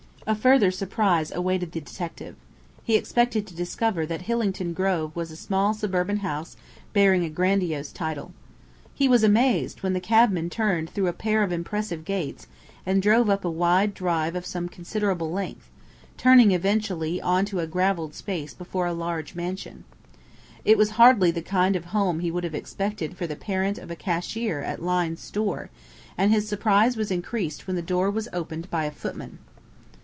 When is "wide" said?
13.49-13.95